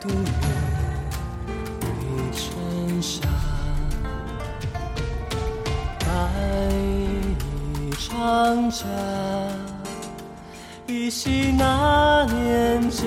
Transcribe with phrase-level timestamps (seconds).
[0.00, 0.14] 度月
[1.80, 1.86] 为
[2.32, 3.26] 尘沙，
[5.98, 6.06] 待
[7.80, 8.84] 一场假，
[10.86, 13.06] 依稀那年旧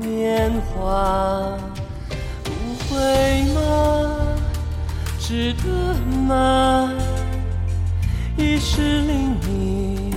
[0.00, 1.56] 年华，
[2.42, 2.50] 不
[2.90, 3.58] 会吗？
[5.18, 5.94] 值得
[6.28, 6.90] 吗？
[8.36, 10.14] 一世灵你，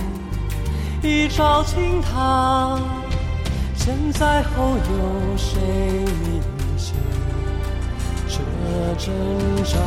[1.02, 2.78] 一朝倾塌。
[3.88, 6.42] 现在后有谁理
[6.76, 6.92] 解
[8.28, 8.36] 这
[8.98, 9.10] 挣
[9.64, 9.78] 扎？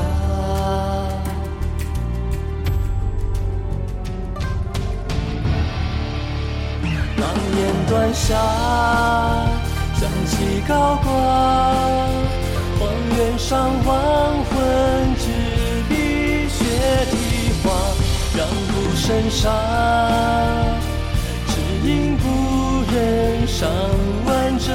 [7.16, 7.30] 狼
[7.60, 8.34] 烟断下，
[10.02, 11.08] 将旗高挂，
[12.80, 14.58] 荒原上亡魂
[15.20, 15.30] 执
[15.88, 16.60] 笔血
[17.12, 17.14] 题
[17.64, 17.70] 画，
[18.36, 19.54] 让孤身上。
[21.84, 22.24] 因不
[22.94, 23.31] 忍
[23.62, 23.70] 上
[24.26, 24.73] 完这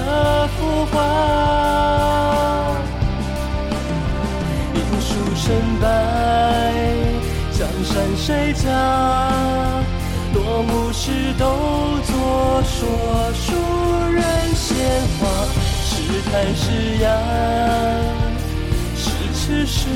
[0.56, 0.95] 幅画，
[4.75, 5.45] 因书成
[5.83, 5.84] 败，
[7.51, 8.62] 江山谁家？
[10.33, 11.45] 落幕时都
[12.05, 12.79] 作说
[13.34, 13.45] 书
[14.12, 14.23] 人
[14.55, 14.77] 闲
[15.19, 15.27] 话，
[15.83, 16.70] 是贪是
[17.03, 17.11] 压，
[18.95, 19.89] 是痴是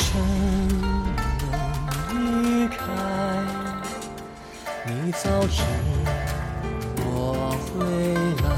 [0.00, 0.08] 趁
[0.82, 1.52] 我
[2.10, 2.78] 离开，
[4.86, 5.62] 你早知
[7.04, 7.06] 我
[7.66, 7.70] 回
[8.42, 8.48] 来，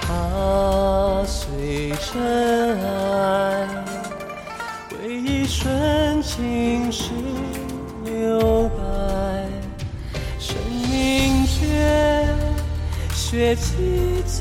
[0.00, 0.04] 踏
[1.26, 2.06] 碎尘
[2.80, 2.86] 埃，
[4.88, 7.10] 回忆瞬间是
[8.04, 8.78] 留白，
[10.38, 10.56] 生
[10.88, 11.54] 命却
[13.12, 14.40] 血记载。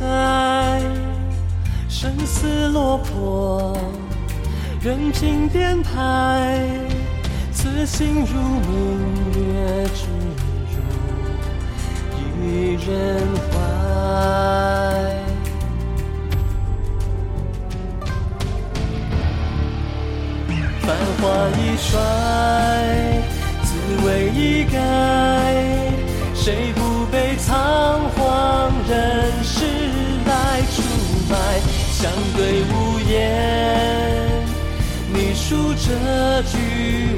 [1.88, 3.76] 生死落魄。
[4.86, 6.64] 人情电台，
[7.52, 9.00] 此心如明
[9.34, 10.06] 月之
[10.70, 10.78] 如，
[12.40, 13.54] 一人怀。
[20.82, 21.24] 繁华
[21.58, 21.98] 易衰，
[23.64, 23.68] 滋
[24.06, 24.78] 味易改，
[26.36, 29.25] 谁不被仓皇人？
[35.88, 35.92] 这
[36.50, 36.58] 句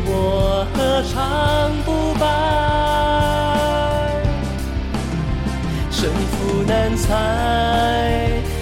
[0.05, 2.25] 我何尝不白？
[5.89, 7.07] 胜负难猜，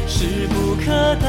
[0.07, 0.85] 势不可
[1.15, 1.25] 待。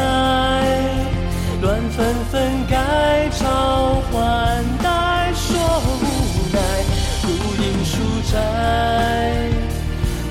[1.62, 5.56] 乱纷纷改朝换代，说
[6.02, 6.04] 无
[6.52, 6.60] 奈。
[7.22, 7.28] 孤
[7.62, 7.96] 影书
[8.30, 8.34] 斋，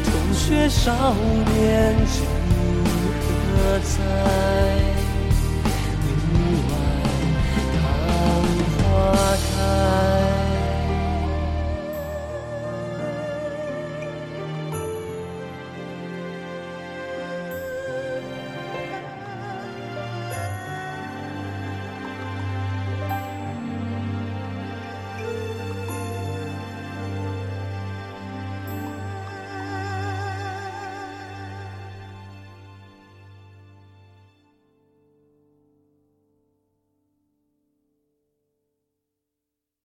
[0.04, 1.16] 同学少
[1.56, 2.24] 年今
[3.58, 4.95] 何在？
[9.14, 10.05] Akai.